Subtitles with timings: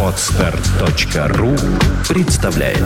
[0.00, 1.56] Отстар.ру
[2.08, 2.78] представляет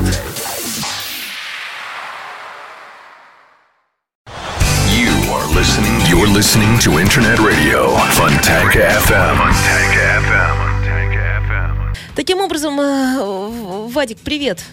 [4.88, 6.00] You are listening.
[6.08, 9.36] You're listening to Internet Radio Fontanka FM.
[9.36, 11.94] Fontanka FM.
[12.14, 14.64] Таким образом, э, Вадик, привет.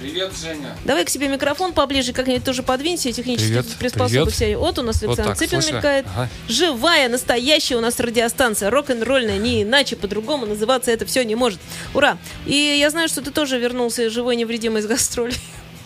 [0.00, 0.74] Привет, Женя.
[0.86, 4.56] Давай к себе микрофон поближе, как-нибудь тоже подвинься, технически Привет, приспособься.
[4.56, 5.76] Вот у нас Вот Александр так, Цыпин слышно?
[5.76, 6.06] мелькает.
[6.16, 6.28] Ага.
[6.48, 8.70] Живая, настоящая у нас радиостанция.
[8.70, 11.60] Рок-н-ролльная, не иначе, по-другому называться это все не может.
[11.92, 12.16] Ура!
[12.46, 15.36] И я знаю, что ты тоже вернулся живой, невредимый из гастролей.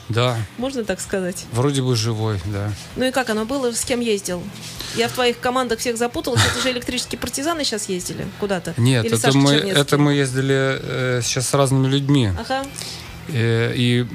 [0.09, 1.47] Да, Можно так сказать?
[1.51, 2.71] вроде бы живой, да.
[2.95, 3.73] Ну и как оно было?
[3.73, 4.45] С кем ездил?
[4.95, 6.41] Я в твоих командах всех запуталась.
[6.53, 8.75] Это же электрические партизаны сейчас ездили куда-то?
[8.77, 9.81] Нет, Или это мы, Чернецкий?
[9.81, 12.31] это мы ездили э, сейчас с разными людьми.
[12.39, 12.65] Ага.
[13.29, 14.07] Э, и,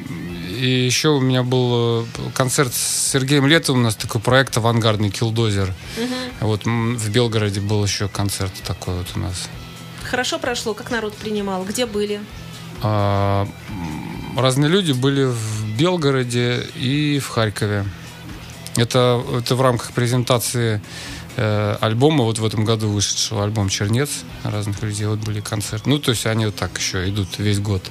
[0.60, 5.10] и еще у меня был э, концерт с Сергеем Летовым, у нас такой проект авангардный
[5.10, 5.74] «Килдозер».
[6.42, 9.50] Вот м, в Белгороде был еще концерт такой вот у нас.
[10.04, 10.74] Хорошо прошло?
[10.74, 11.64] Как народ принимал?
[11.66, 12.22] Где были?
[12.82, 13.48] А,
[14.38, 17.86] разные люди были в Белгороде и в Харькове.
[18.76, 20.82] Это, это в рамках презентации
[21.36, 24.10] э, альбома, вот в этом году вышедшего альбом «Чернец»
[24.44, 25.06] разных людей.
[25.08, 25.90] Вот были концерты.
[25.90, 27.84] Ну, то есть они вот так еще идут весь год.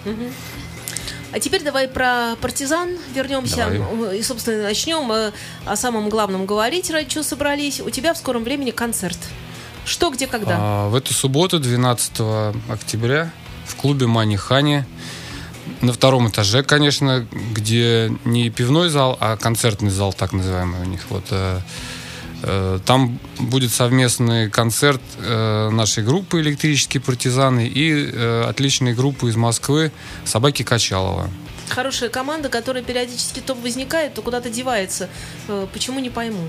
[1.31, 4.19] А теперь давай про партизан вернемся Давай.
[4.19, 5.33] и, собственно, начнем э,
[5.67, 7.81] о самом главном говорить, ради чего собрались.
[7.81, 9.19] У тебя в скором времени концерт.
[9.85, 10.57] Что, где, когда?
[10.59, 12.13] А, в эту субботу, 12
[12.71, 13.31] октября,
[13.67, 14.85] в клубе Мани Хани,
[15.83, 21.03] на втором этаже, конечно, где не пивной зал, а концертный зал, так называемый у них.
[21.11, 21.61] Вот, э,
[22.87, 29.91] там будет совместный концерт э, нашей группы «Электрические партизаны» и э, отличной группы из Москвы
[30.25, 31.29] «Собаки Качалова».
[31.69, 35.09] Хорошая команда, которая периодически то возникает, то куда-то девается.
[35.49, 36.47] Э, Почему не пойму?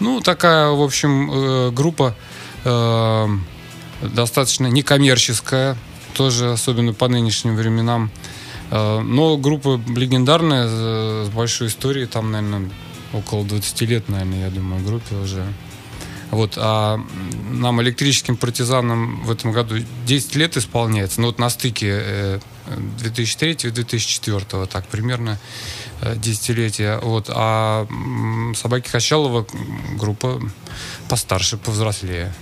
[0.00, 2.14] Ну, такая, в общем, э, группа
[2.64, 3.28] э,
[4.02, 5.76] достаточно некоммерческая,
[6.14, 8.10] тоже особенно по нынешним временам.
[8.70, 12.70] Э, Но группа легендарная, э, с большой историей, там, наверное,
[13.12, 15.44] около 20 лет, наверное, я думаю, группе уже.
[16.30, 17.00] Вот, а
[17.50, 21.20] нам, электрическим партизанам, в этом году 10 лет исполняется.
[21.20, 22.38] Ну, вот на стыке э,
[22.98, 25.38] 2003 и 2004 так примерно
[26.00, 26.98] э, десятилетия.
[27.00, 27.86] Вот, а
[28.56, 29.46] «Собаки Качалова»
[29.96, 30.40] группа
[31.08, 32.34] постарше, повзрослее.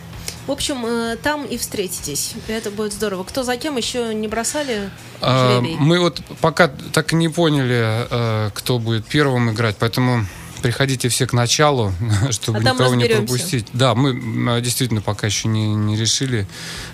[0.46, 2.34] В общем, э, там и встретитесь.
[2.48, 3.24] Это будет здорово.
[3.24, 5.76] Кто за кем еще не бросали А, жребий?
[5.78, 10.26] Мы вот пока так и не поняли, э, кто будет первым играть, поэтому
[10.64, 11.92] приходите все к началу,
[12.30, 13.66] чтобы А никого не пропустить.
[13.74, 16.46] Да, мы м, действительно пока еще не, не решили.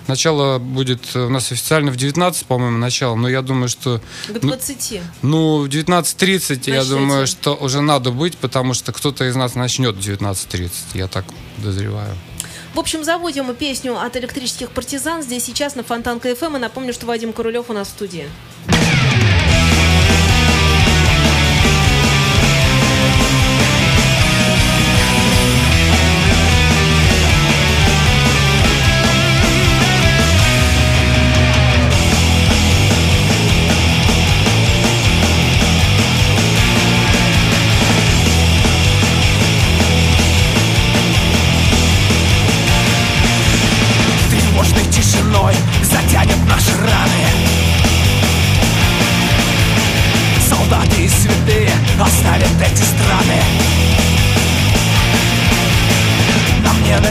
[0.07, 4.33] Начало будет э, у нас официально в 19, по-моему, начало, но я думаю, что К
[4.41, 5.01] ну, 20.
[5.21, 9.95] ну, в 19.30 я думаю, что уже надо быть, потому что кто-то из нас начнет
[9.95, 11.23] в 19.30, я так
[11.55, 12.13] подозреваю.
[12.73, 16.57] В общем, заводим мы песню от электрических партизан здесь сейчас на Фонтанка ФМ.
[16.57, 18.27] И напомню, что Вадим Королев у нас в студии.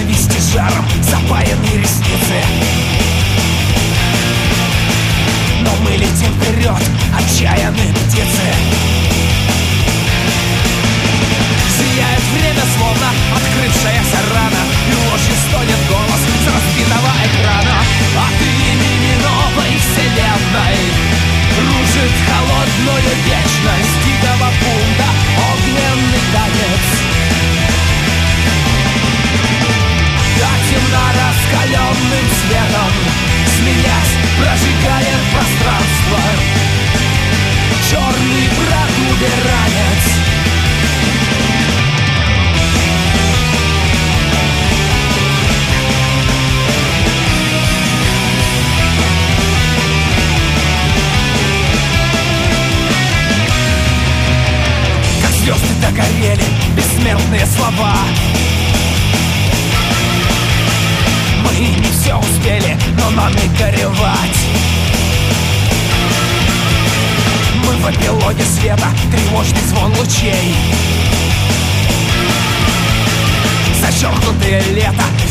[0.01, 2.39] Ненависти жаром запаянные ресницы
[5.63, 6.83] Но мы летим вперед,
[7.17, 8.47] отчаянные птицы.
[11.77, 17.81] Сияет время, словно открывшаяся рана И ложью стонет голос с разбитого экрана.
[18.17, 20.79] От имени новой вселенной.
[21.57, 25.09] Кружит холодную вечность Дикого бунта
[25.53, 27.20] огненный танец
[30.91, 32.80] Темна раскаленным светом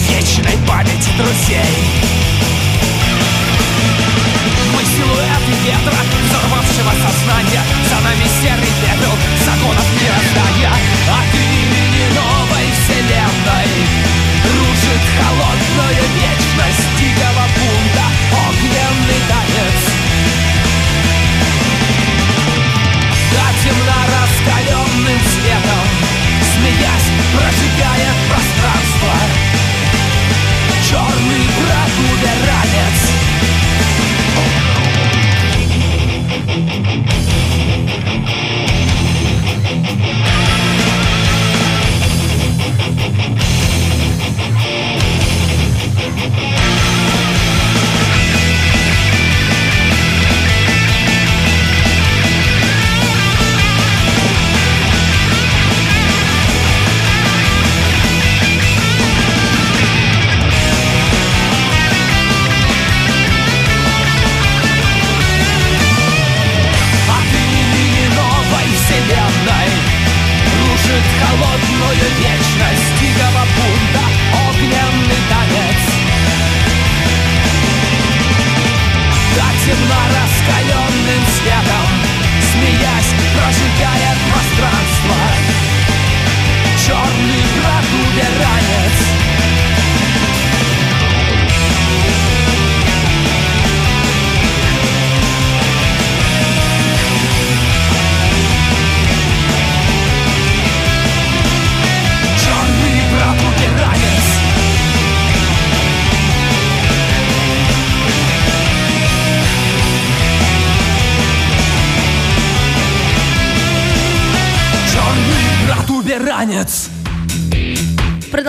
[0.09, 1.75] вечной памяти друзей.
[4.73, 9.13] Мы силуэты ветра, взорвавшего сознание За нами серый пепел,
[9.45, 10.73] законов не раздая
[11.19, 13.71] От имени новой вселенной.
[14.56, 18.06] Рушит холодную вечность дикого бунта
[18.47, 19.79] Огненный танец.
[23.33, 25.88] Да темно раскаленным светом
[26.53, 28.78] Смеясь, прожигает пространство.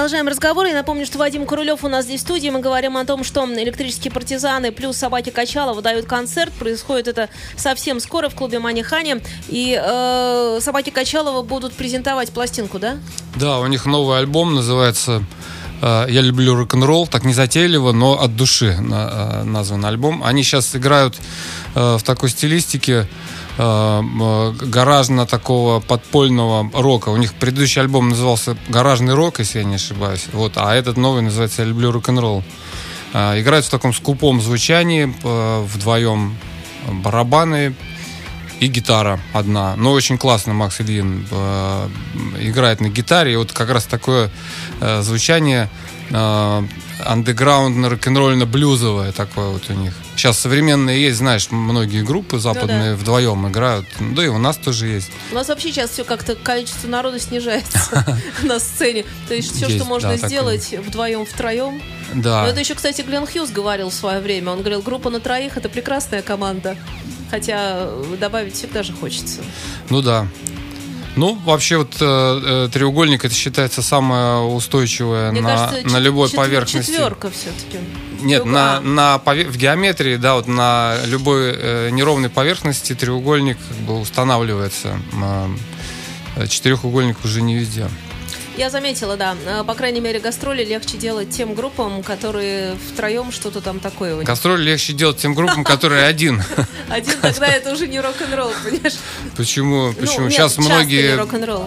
[0.01, 0.65] Продолжаем разговор.
[0.65, 2.49] И напомню, что Вадим Курулев у нас здесь в студии.
[2.49, 6.55] Мы говорим о том, что электрические партизаны плюс собаки Качалова дают концерт.
[6.55, 9.21] Происходит это совсем скоро в клубе Манихани.
[9.49, 12.97] И э, собаки Качалова будут презентовать пластинку, да?
[13.37, 15.23] Да, у них новый альбом называется
[15.83, 17.07] э, «Я люблю рок-н-ролл».
[17.07, 20.25] Так незатейливо, но от души э, назван альбом.
[20.25, 21.19] Они сейчас играют
[21.75, 23.07] э, в такой стилистике
[23.61, 27.11] э, э, гаражно такого подпольного рока.
[27.11, 30.27] У них предыдущий альбом назывался «Гаражный рок», если я не ошибаюсь.
[30.33, 32.43] Вот, а этот новый называется «Я люблю рок-н-ролл».
[33.13, 36.37] Э, Играют в таком скупом звучании э, вдвоем
[37.05, 37.75] барабаны,
[38.61, 39.75] и гитара одна.
[39.77, 41.89] Но очень классно Макс Ильин э,
[42.41, 43.33] играет на гитаре.
[43.33, 44.31] И вот как раз такое
[45.01, 45.71] звучание
[46.13, 49.95] андеграундно рок-н-ролльно блюзовое такое вот у них.
[50.17, 53.87] Сейчас современные есть, знаешь, многие группы западные вдвоем играют.
[54.01, 55.11] Ну, Да и у нас тоже есть.
[55.31, 58.05] У нас вообще сейчас все как-то количество народа снижается
[58.43, 59.05] на сцене.
[59.29, 61.81] То есть все, что можно да, сделать вдвоем, втроем.
[62.15, 62.43] Да.
[62.43, 64.53] Но это еще, кстати, Глен Хьюз говорил в свое время.
[64.53, 66.77] Он говорил, группа на троих это прекрасная команда.
[67.31, 69.41] Хотя э, добавить всегда же хочется.
[69.89, 70.27] Ну да.
[71.21, 76.29] Ну, вообще вот э, э, треугольник это считается самое устойчивое Мне на, кажется, на любой
[76.29, 76.93] четвер- поверхности.
[76.93, 77.79] Четверка все-таки.
[78.23, 84.01] Нет, на, на в геометрии, да, вот на любой э, неровной поверхности треугольник как бы
[84.01, 84.99] устанавливается.
[86.37, 87.91] Э, Четырехугольник уже не везде.
[88.61, 89.35] Я заметила, да.
[89.47, 94.23] Э, По крайней мере, гастроли легче делать тем группам, которые втроем что-то там такое.
[94.23, 96.43] Гастроль легче делать тем группам, которые один.
[96.91, 98.99] Один тогда это уже не рок-н-ролл, понимаешь?
[99.35, 99.95] Почему?
[99.95, 100.19] Почему?
[100.19, 101.19] Ну, нет, сейчас многие,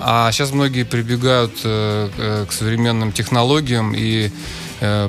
[0.03, 4.29] а сейчас многие прибегают э, э, к современным технологиям и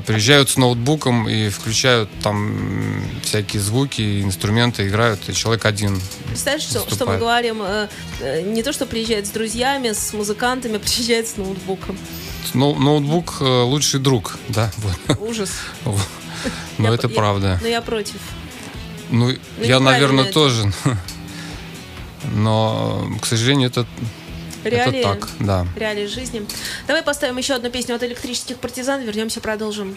[0.05, 5.99] приезжают с ноутбуком и включают там всякие звуки, инструменты, играют, и человек один.
[6.27, 7.61] Представляешь, что, что мы говорим?
[7.61, 7.87] э,
[8.21, 11.97] э, Не то, что приезжает с друзьями, с музыкантами, приезжает с ноутбуком.
[12.53, 14.71] Но- ноутбук э, лучший друг, да.
[15.19, 15.51] Ужас.
[16.77, 17.59] Но Я- это я- правда.
[17.61, 18.17] Но я против.
[19.09, 20.71] Ну, я, неправильно наверное, тоже.
[22.33, 23.85] Но, к сожалению, это,
[24.69, 25.67] Реалии, это так, да.
[25.75, 26.45] реалии жизни.
[26.87, 29.01] Давай поставим еще одну песню от электрических партизан.
[29.01, 29.95] Вернемся, продолжим.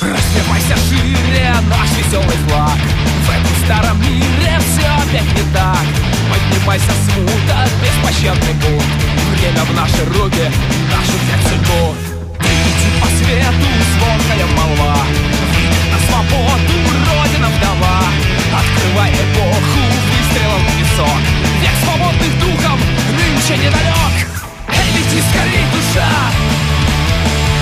[0.00, 2.78] Раздевайся шире, наш веселый флаг
[3.24, 5.84] В этом старом мире все опять не так
[6.30, 10.50] Поднимайся смута, беспощадный бунт Время в наши руки,
[10.90, 11.94] нашу взять судьбу
[12.40, 14.96] Иди по свету, звонкая молва.
[15.52, 16.74] Выйдет на свободу,
[17.06, 18.00] родина вдова.
[18.56, 21.20] Открывай эпоху выстрелом в песок
[21.60, 22.80] Век свободных духом
[23.12, 24.14] нынче недалек.
[24.68, 26.08] Эй, лети скорей, душа.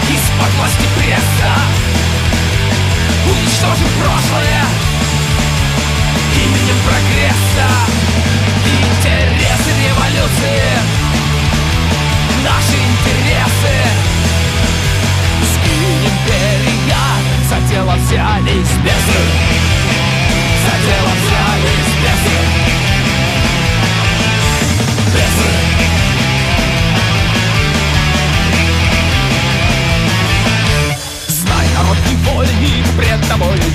[0.08, 2.03] Из-под власти пресса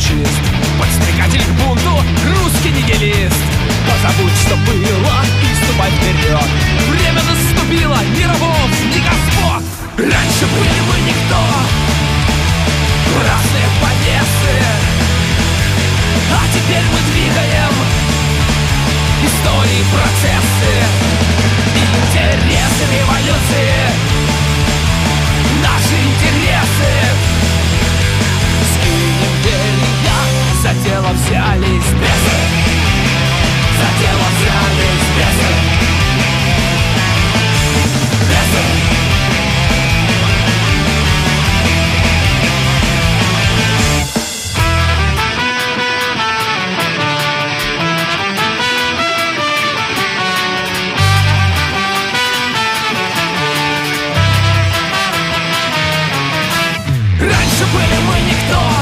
[0.09, 0.41] фашист.
[0.79, 3.35] Подстрекатель к бунту, русский нигилист.
[3.87, 6.49] Позабудь, что было, и ступай вперед.
[6.89, 9.63] Время наступило, ни рабов, ни господ.
[9.97, 11.41] Раньше были мы никто.
[13.17, 14.55] Разные повесы.
[16.31, 17.73] А теперь мы двигаем
[19.21, 20.71] Истории, процессы.
[21.75, 23.73] Интересы революции.
[25.61, 27.38] Наши интересы
[30.69, 32.37] За дело взялись бесы
[33.79, 35.51] За дело взялись бесы
[38.29, 38.63] Бесы
[57.19, 58.78] Раньше были мы никто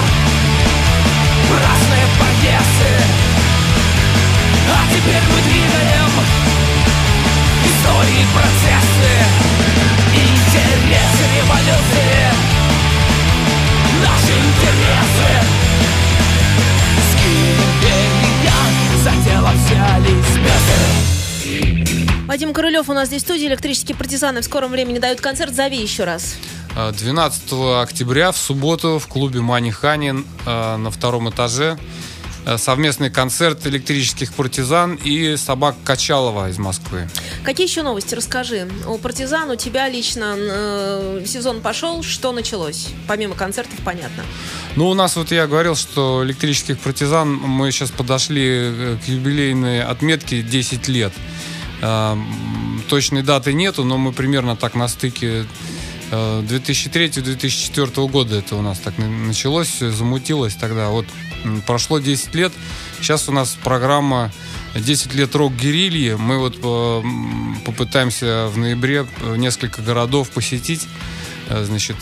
[22.28, 23.48] Вадим Королев у нас здесь в студии.
[23.48, 25.56] Электрические партизаны в скором времени дают концерт.
[25.56, 26.36] Зови еще раз.
[26.76, 31.80] Э, 12 октября в субботу в клубе Мани Ханин э, на втором этаже
[32.56, 37.10] совместный концерт электрических партизан и собак Качалова из Москвы.
[37.44, 38.16] Какие еще новости?
[38.16, 38.70] Расскажи.
[38.88, 42.04] У партизан, у тебя лично э, сезон пошел.
[42.04, 42.88] Что началось?
[43.08, 44.24] Помимо концертов, понятно.
[44.78, 49.84] Ну, у нас вот я говорил, что электрических партизан мы сейчас подошли э, к юбилейной
[49.84, 51.12] отметке 10 лет.
[51.82, 52.16] Э,
[52.88, 55.46] Точной даты нету, но мы примерно так на стыке
[56.12, 60.88] 2003-2004 года это у нас так на- началось, замутилось тогда.
[60.90, 61.06] Вот
[61.66, 62.54] прошло 10 лет,
[63.00, 64.32] сейчас у нас программа
[64.76, 66.14] 10 лет рок-герильи.
[66.18, 67.02] Мы вот э,
[67.66, 70.88] попытаемся в ноябре э, несколько городов посетить.
[71.50, 71.98] Э, Значит,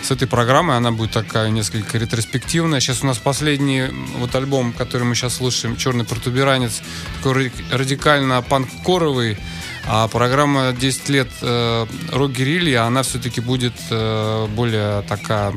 [0.00, 2.78] с этой программой она будет такая несколько ретроспективная.
[2.80, 3.84] Сейчас у нас последний
[4.18, 6.82] вот альбом, который мы сейчас слушаем, «Черный протуберанец»,
[7.16, 9.36] такой ради- радикально панк-коровый.
[9.86, 15.52] А программа «10 лет э, рок-герильи», она все-таки будет э, более такая,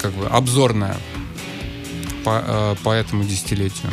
[0.00, 0.96] как бы, обзорная
[2.24, 3.92] по, э, по этому десятилетию.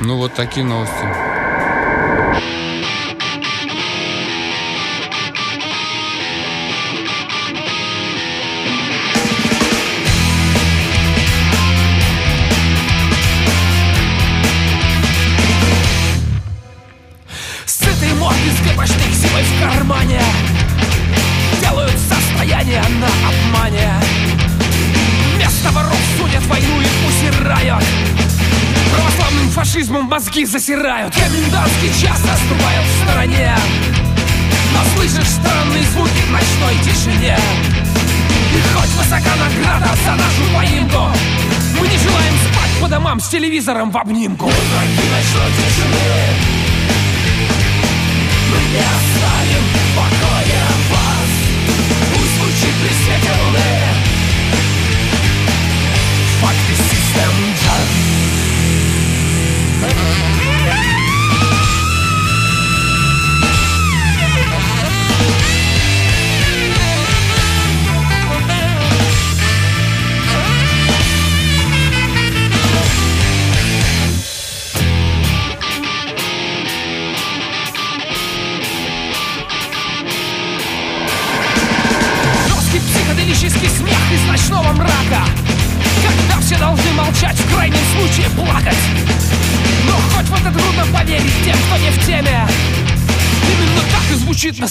[0.00, 1.41] Ну, вот такие новости.
[29.72, 31.14] Фашизмом мозги засирают.
[31.14, 33.56] Комендантский час наступает в стороне.
[34.74, 37.38] Но слышишь странные звуки в ночной тишине.
[38.54, 41.10] И хоть высока награда за нашу поимку
[41.80, 44.44] Мы не желаем спать по домам с телевизором в обнимку.
[44.44, 46.20] Мы враги ночной тишины.
[48.50, 51.30] Мы не оставим в покое вас.
[52.12, 53.72] Пусть звучит при свете луны.
[56.42, 58.11] Факты систем джаз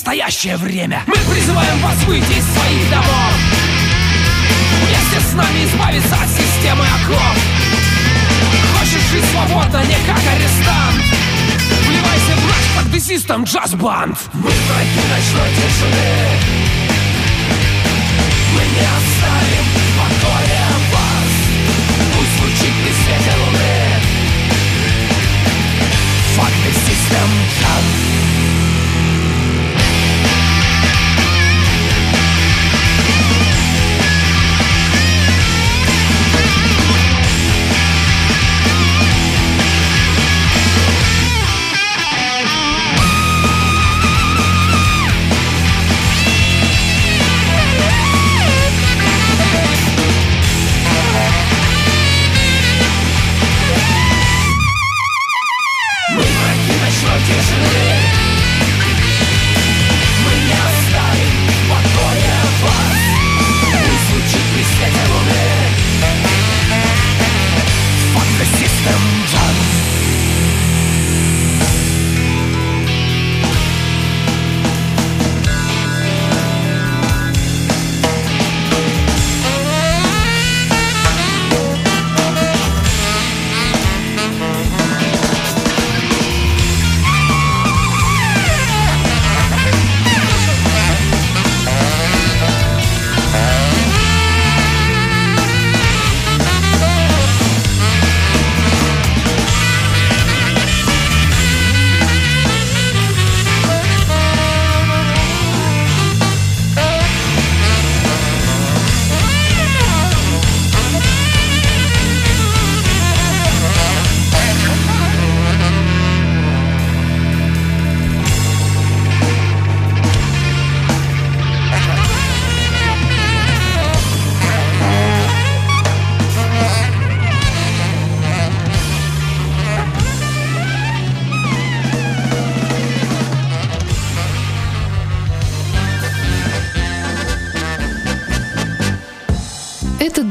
[0.02, 1.04] настоящее время.
[1.06, 3.34] Мы призываем вас выйти из своих домов.
[4.82, 7.38] Вместе с нами избавиться от системы оков.
[8.80, 11.04] Хочешь жить свободно, не как арестант?
[11.86, 14.18] Вливайся в наш прогрессистом джаз-банд.
[14.34, 16.61] Мы враги ночной тишины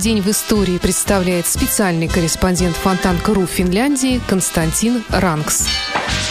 [0.01, 5.69] день в истории представляет специальный корреспондент Фонтанка.ру Финляндии Константин Ранкс.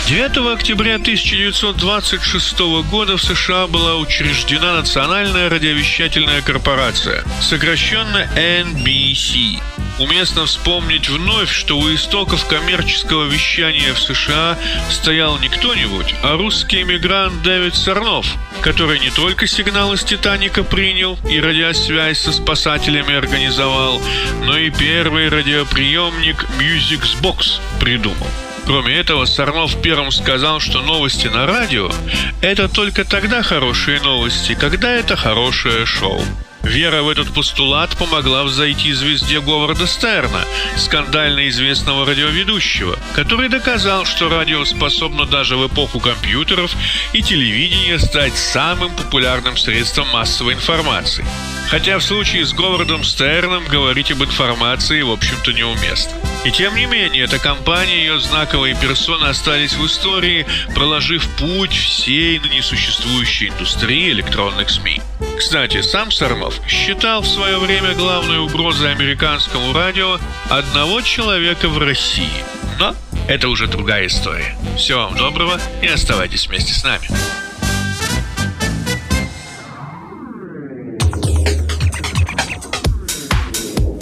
[0.10, 9.62] 9 октября 1926 года в США была учреждена Национальная радиовещательная корпорация, сокращенно NBC.
[10.00, 14.58] Уместно вспомнить вновь, что у истоков коммерческого вещания в США
[14.90, 18.26] стоял не кто-нибудь, а русский эмигрант Дэвид Сорнов,
[18.62, 24.02] который не только сигналы с «Титаника» принял и радиосвязь со спасателями организовал,
[24.44, 28.26] но и первый радиоприемник Music's Box придумал.
[28.70, 31.92] Кроме этого, Сорнов первым сказал, что новости на радио–
[32.42, 36.22] это только тогда хорошие новости, когда это хорошее шоу.
[36.62, 40.46] Вера в этот постулат помогла взойти звезде Говарда Стерна,
[40.78, 46.72] скандально известного радиоведущего, который доказал, что радио способно даже в эпоху компьютеров
[47.12, 51.26] и телевидения стать самым популярным средством массовой информации.
[51.72, 56.29] Хотя в случае с Говардом Стерном говорить об информации, в общем-то, неуместно.
[56.46, 61.74] И тем не менее, эта компания и ее знаковые персоны остались в истории, проложив путь
[61.74, 65.02] всей ныне существующей индустрии электронных СМИ.
[65.38, 70.18] Кстати, сам Сормов считал в свое время главной угрозой американскому радио
[70.50, 72.44] одного человека в России.
[72.80, 72.96] Но
[73.28, 74.56] это уже другая история.
[74.78, 77.10] Всего вам доброго и оставайтесь вместе с нами.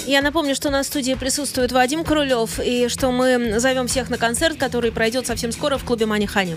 [0.08, 4.58] Я напомню, что на студии присутствует Вадим Крулев и что мы зовем всех на концерт,
[4.58, 6.56] который пройдет совсем скоро в клубе Манихани.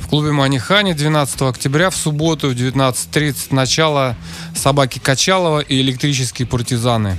[0.00, 4.16] В клубе Манихани 12 октября в субботу в 19.30 начало
[4.56, 7.18] «Собаки Качалова» и «Электрические партизаны».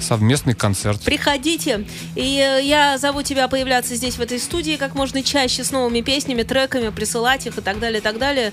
[0.00, 1.00] Совместный концерт.
[1.00, 1.86] Приходите.
[2.14, 6.02] И э, я зову тебя появляться здесь, в этой студии, как можно чаще, с новыми
[6.02, 8.52] песнями, треками, присылать их и так далее, и так далее.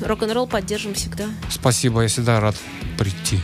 [0.00, 1.26] Рок-н-ролл поддержим всегда.
[1.50, 2.56] Спасибо, я всегда рад
[2.96, 3.40] прийти.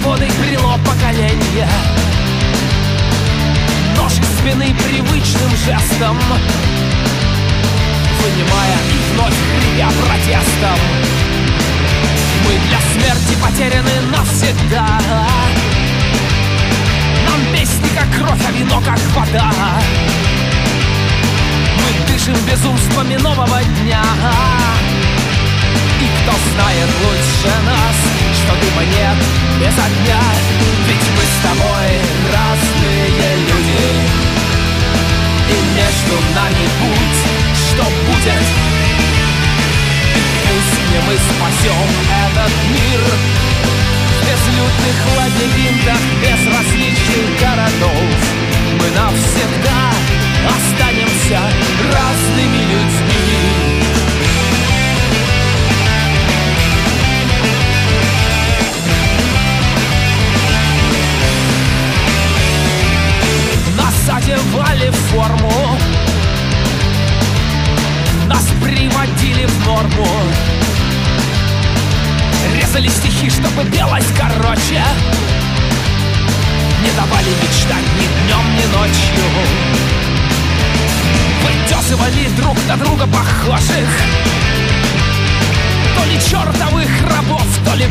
[0.00, 1.68] Свободы крыло поколения
[3.96, 6.18] Нож из спины привычным жестом
[8.22, 10.78] Вынимая и вновь хрипя протестом.
[12.44, 15.00] Мы для смерти потеряны навсегда.
[17.26, 19.50] Нам песни как кровь, а вино как вода.
[21.76, 24.02] Мы дышим безумствами нового дня
[26.00, 27.96] и кто знает лучше нас,
[28.34, 29.18] что дыма нет
[29.60, 30.22] без огня
[30.88, 31.88] Ведь мы с тобой
[32.32, 33.84] разные люди.
[35.48, 37.20] И между нами путь,
[37.54, 38.46] что будет?
[40.46, 42.09] Пусть не мы спасем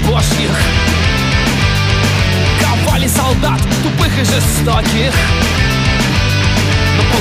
[0.07, 0.57] божьих
[2.62, 5.13] Ковали солдат тупых и жестоких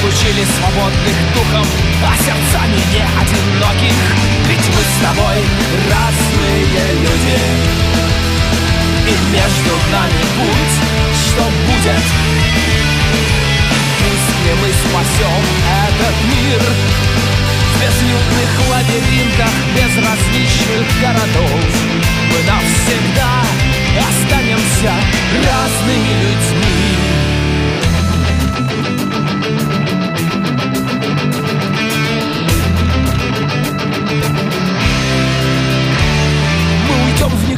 [0.00, 1.66] получили свободных духом,
[2.04, 3.96] а сердцами не одиноких.
[4.48, 5.38] Ведь мы с тобой
[5.90, 7.38] разные люди,
[9.06, 10.76] и между нами путь,
[11.14, 12.04] что будет.
[14.44, 15.42] Не мы спасем
[15.84, 16.62] этот мир
[17.68, 21.97] в безлюдных лабиринтах безразличных городов.
[22.30, 23.42] Мы навсегда
[23.98, 24.92] останемся
[25.44, 27.18] разными людьми.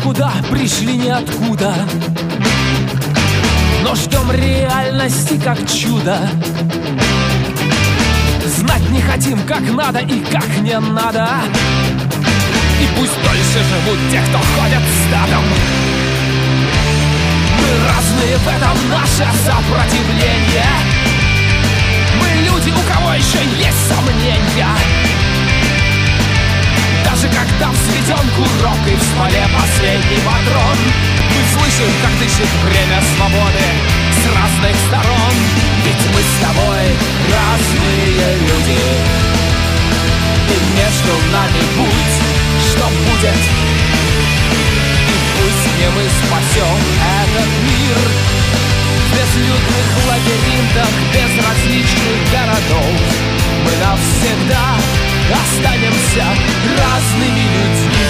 [0.00, 1.74] никуда, пришли ниоткуда.
[3.84, 6.18] Но ждем реальности как чудо.
[8.46, 11.28] Знать не хотим, как надо и как не надо
[12.80, 15.44] И пусть дольше живут те, кто ходят стадом.
[17.58, 20.74] Мы разные в этом наше сопротивление.
[22.20, 24.74] Мы люди, у кого еще есть сомнения.
[27.04, 34.00] Даже когда взведен курок и в смоле последний патрон Мы слышим, как дышит время свободы
[34.34, 35.32] разных сторон.
[35.84, 37.09] Ведь мы с тобой
[56.10, 56.24] останемся
[56.78, 58.00] разными людьми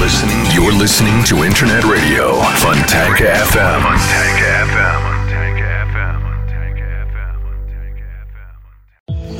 [0.00, 0.42] listening.
[0.52, 3.82] You're listening to Internet Radio, Fontanka FM.
[3.82, 5.02] Fontanka FM.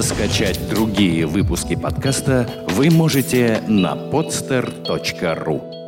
[0.00, 5.81] Скачать другие выпуски подкаста вы можете на podster.ru.